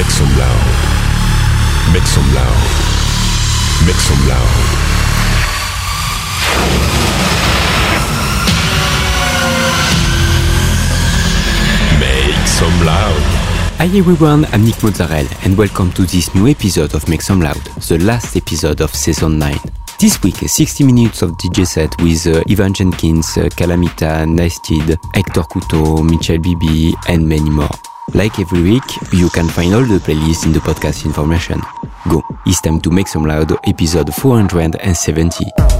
[0.00, 1.92] Make some loud.
[1.92, 2.56] Make some loud.
[3.84, 4.56] Make some loud.
[12.00, 13.20] Make some loud.
[13.76, 17.60] Hi everyone, I'm Nick Mozzarella and welcome to this new episode of Make Some Loud,
[17.86, 19.54] the last episode of season 9.
[19.98, 25.42] This week, 60 minutes of DJ set with uh, Ivan Jenkins, uh, Calamita, Nasted, Hector
[25.42, 27.68] Couto, Michel Bibi, and many more.
[28.14, 31.60] Like every week, you can find all the playlists in the podcast information.
[32.08, 35.79] Go, it's time to make some loud episode 470.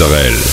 [0.00, 0.49] Sorel.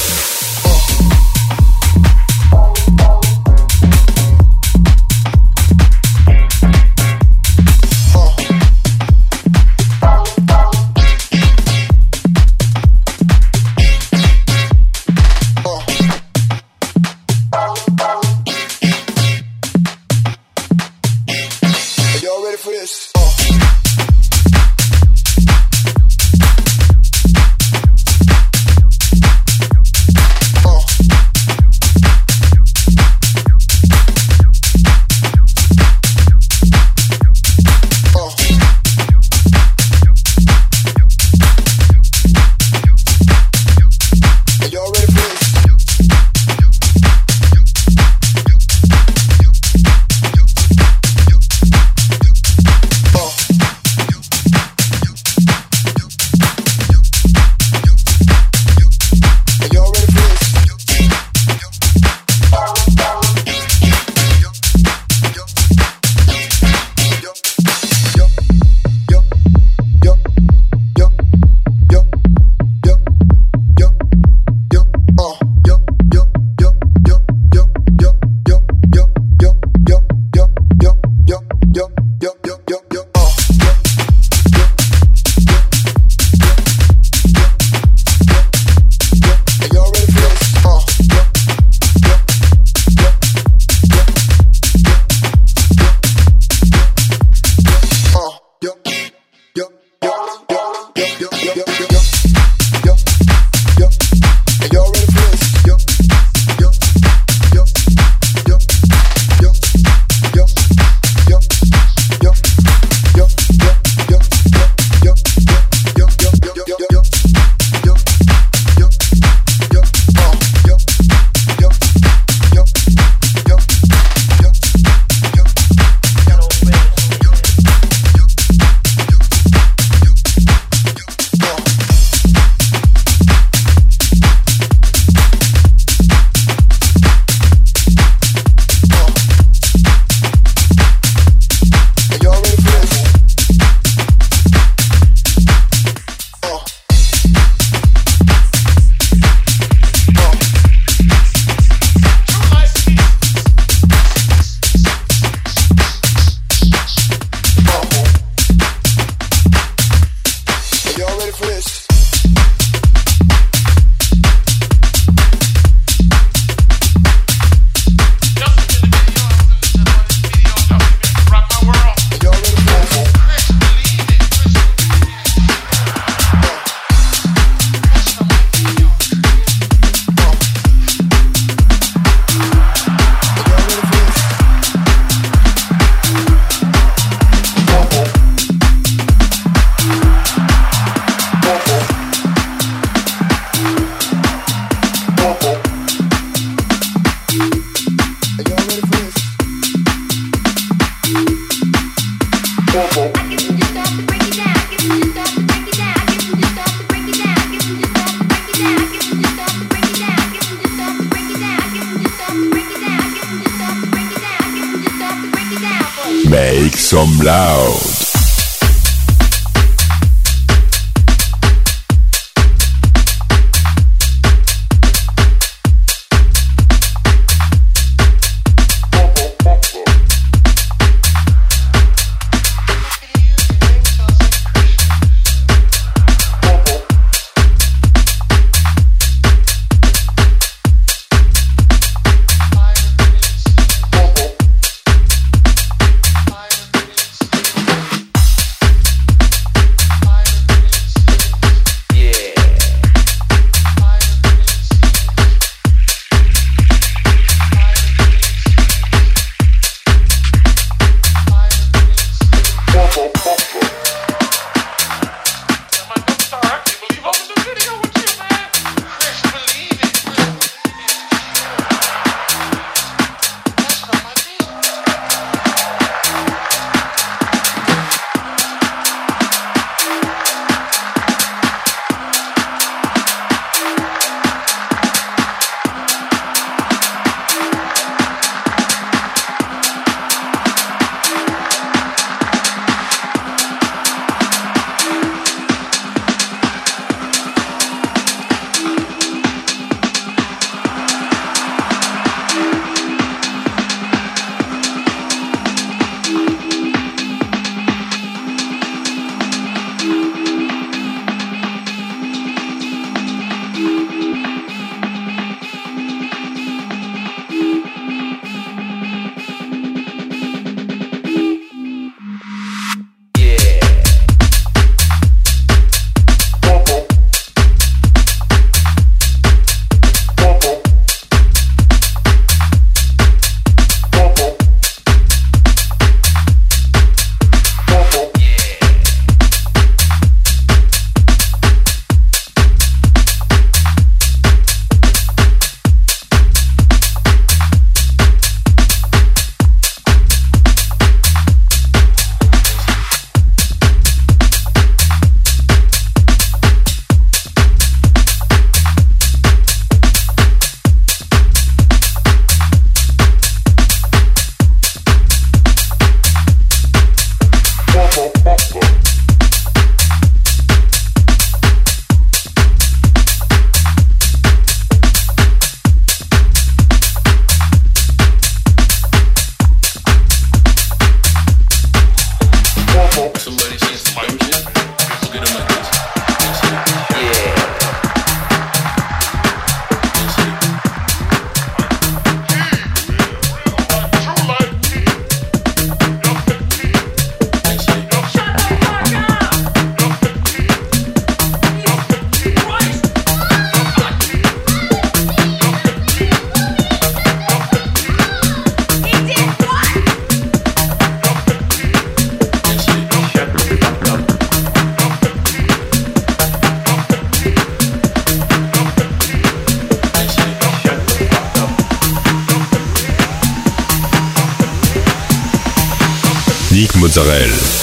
[426.97, 427.56] Israël.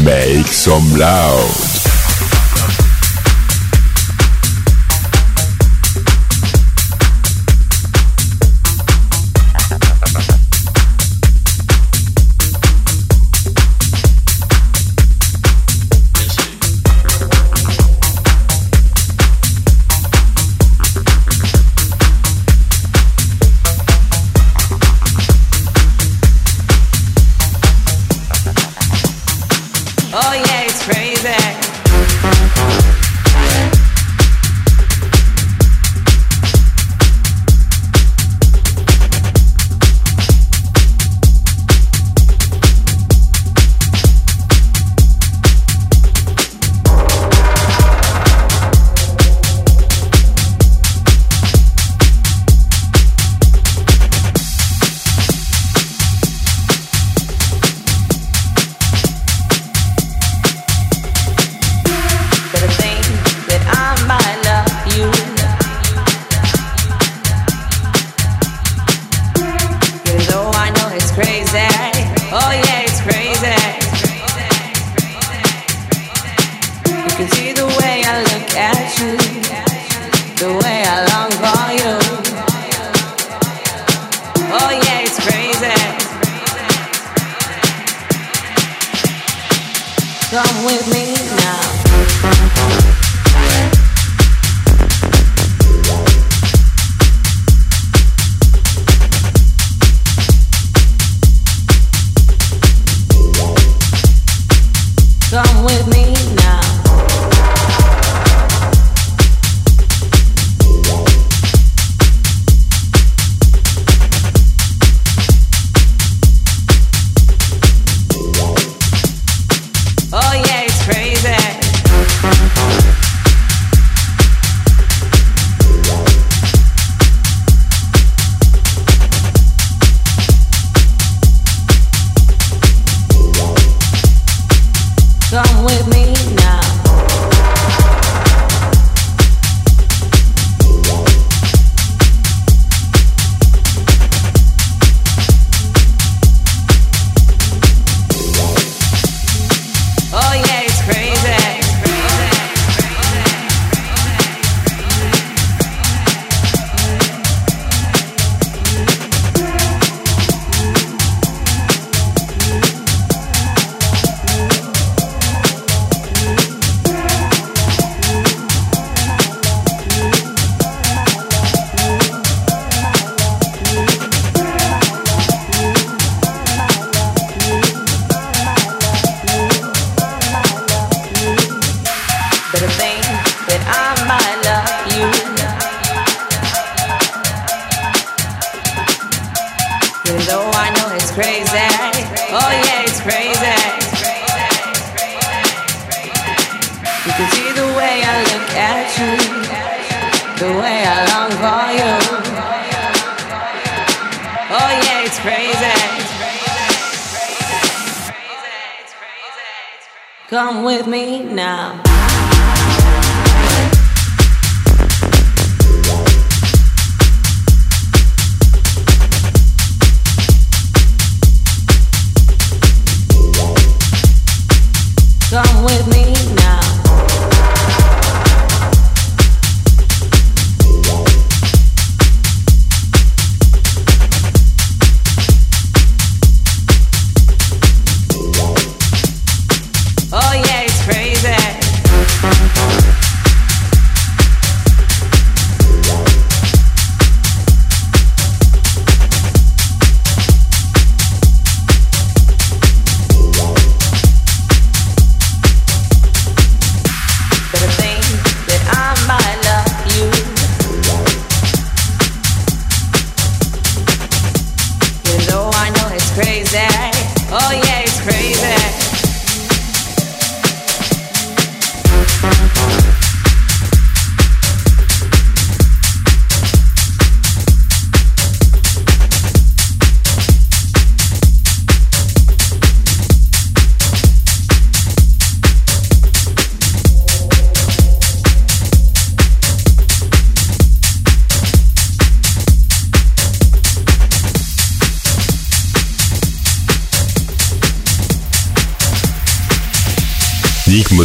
[0.00, 1.67] Make some loud.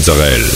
[0.05, 0.52] Mozzarella.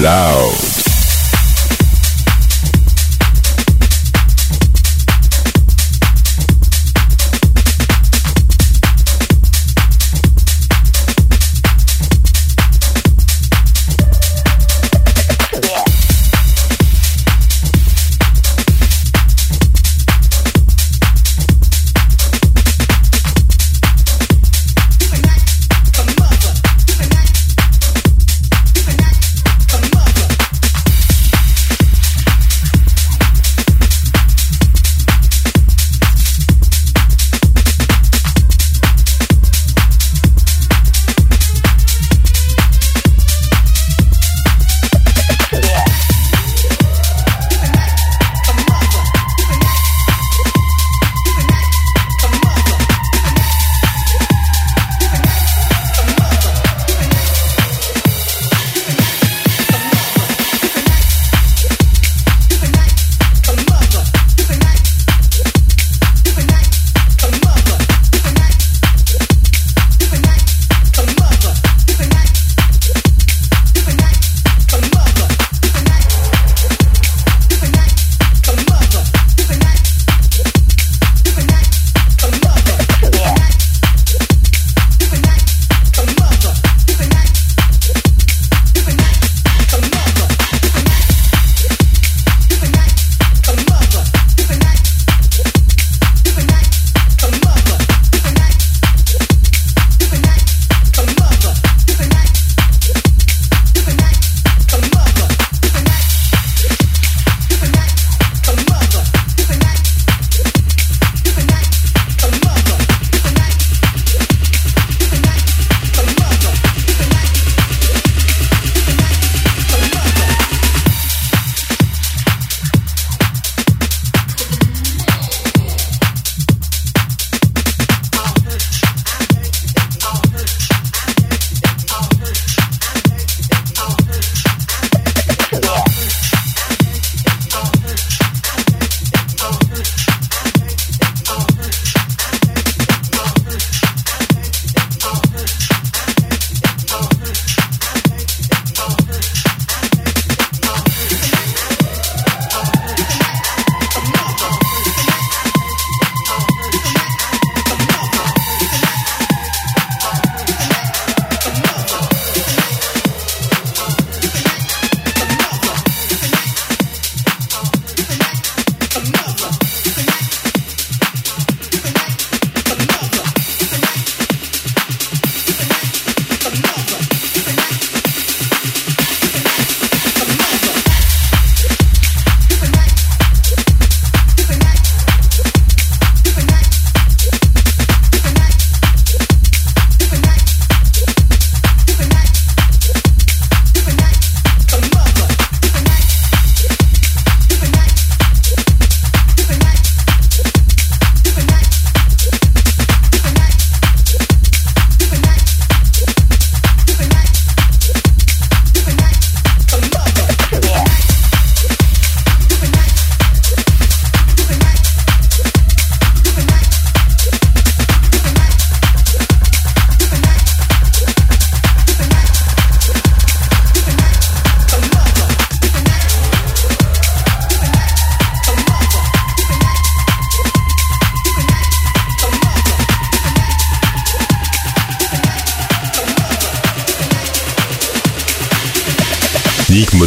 [0.00, 0.69] Loud.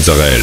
[0.04, 0.43] culturelle.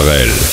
[0.00, 0.49] Sorel.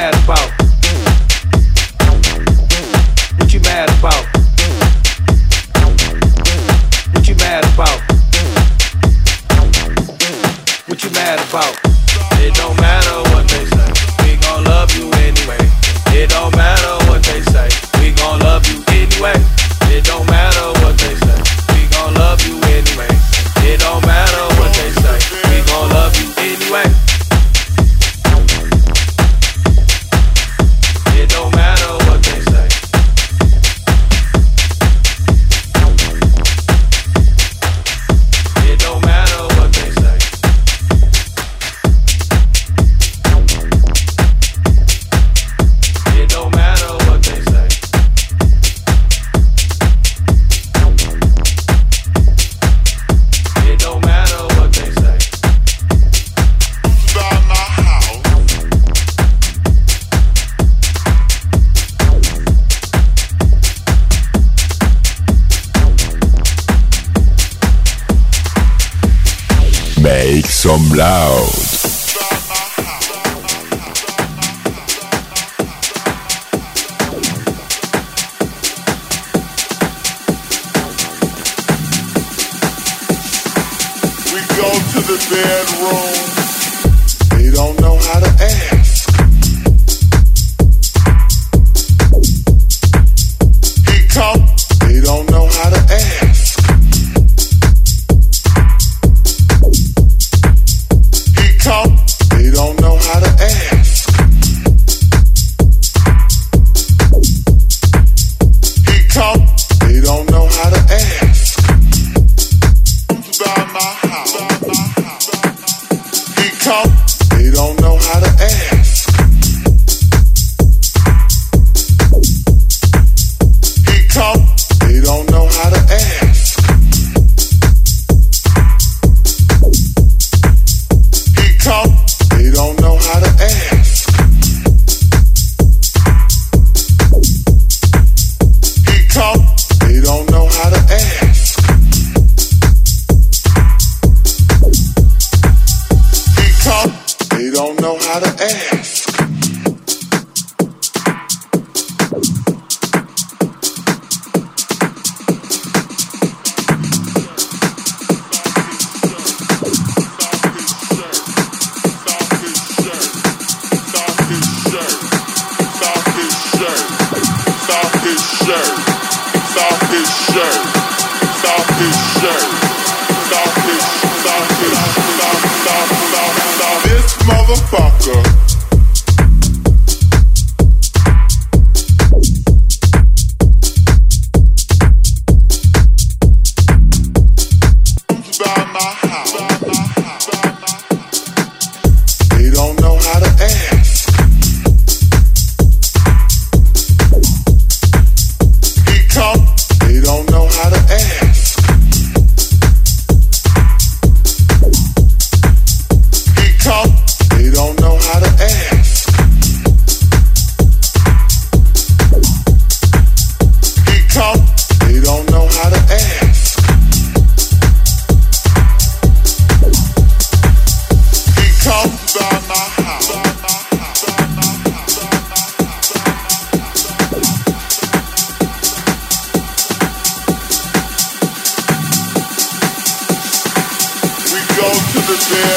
[0.00, 0.59] Mad about?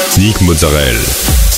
[0.08, 1.53] Sieg Mozzarella.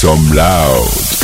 [0.00, 1.17] Some loud.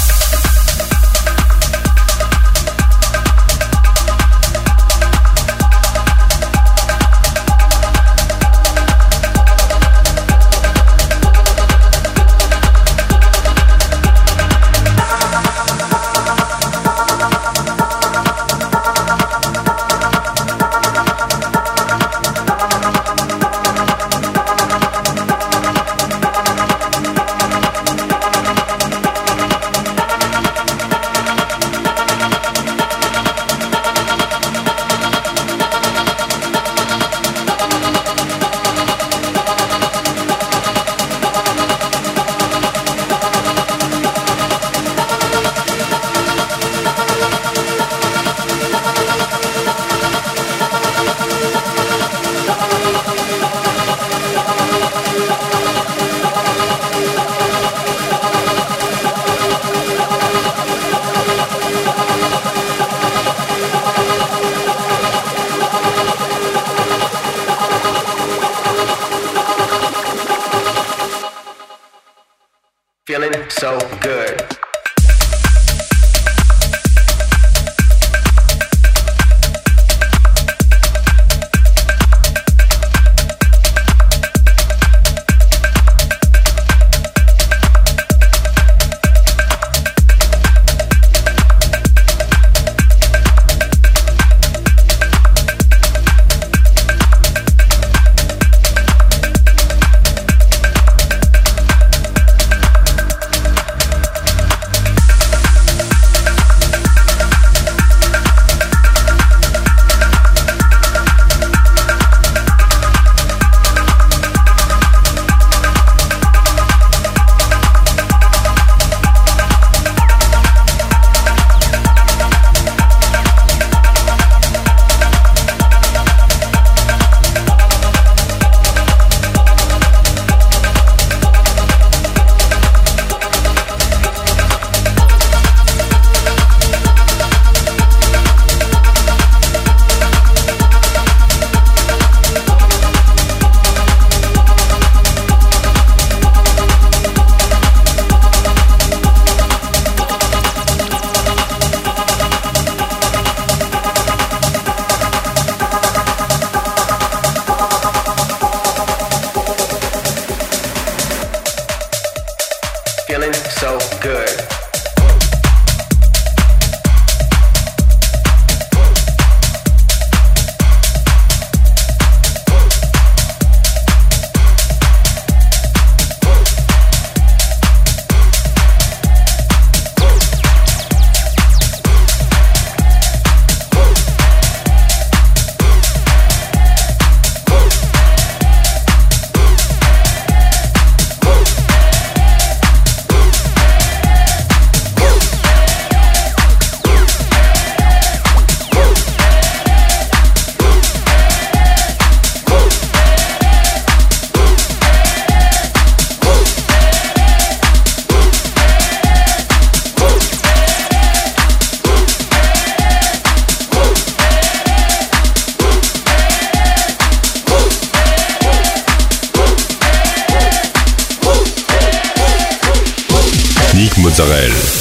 [224.24, 224.73] Naturel.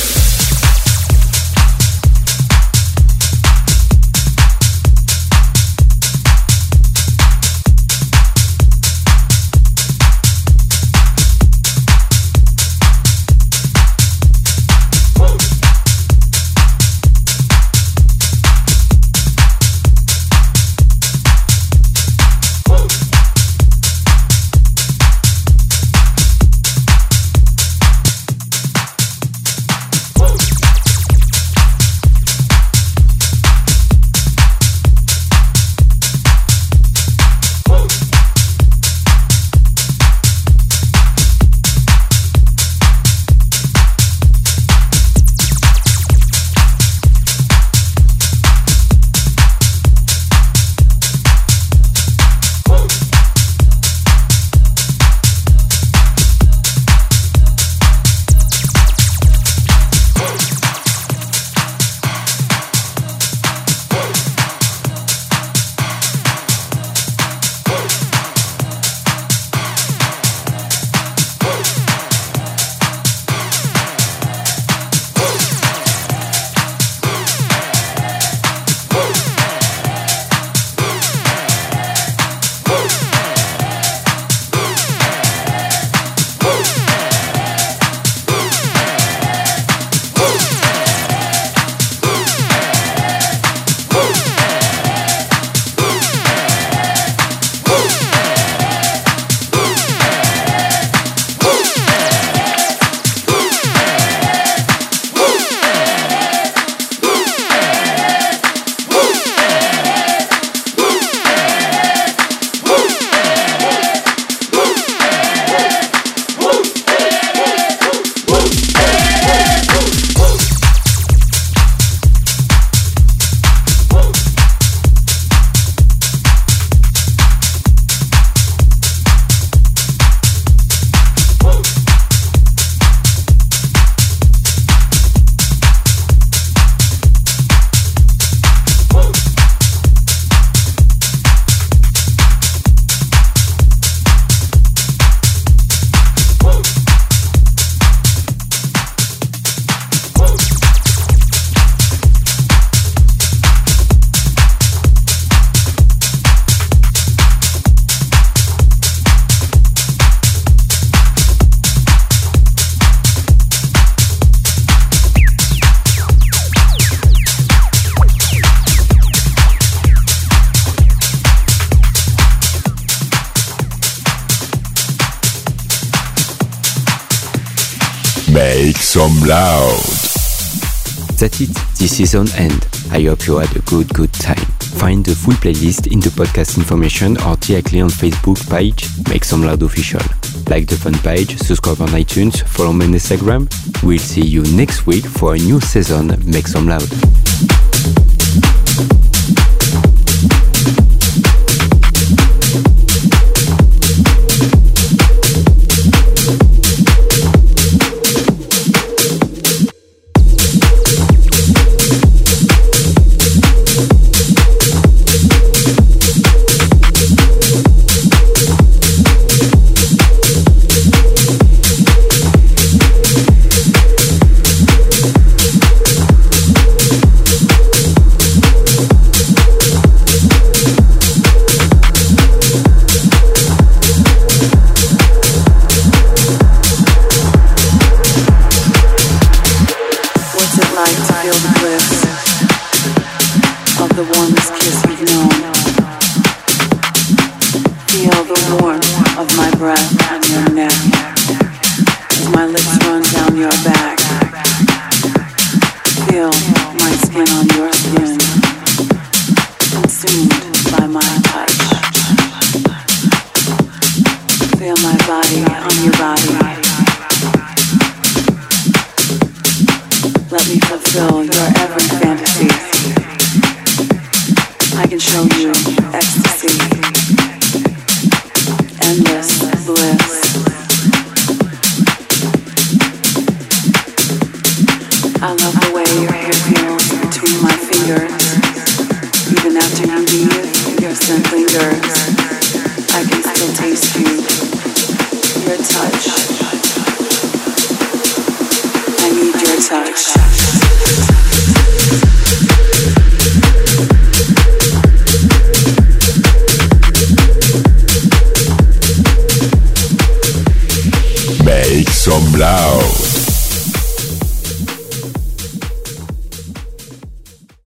[181.94, 182.68] Season end.
[182.92, 184.44] I hope you had a good, good time.
[184.82, 189.44] Find the full playlist in the podcast information or directly on Facebook page Make Some
[189.44, 190.02] Loud Official.
[190.50, 193.48] Like the fan page, subscribe on iTunes, follow me on Instagram.
[193.84, 197.23] We'll see you next week for a new season Make Some Loud.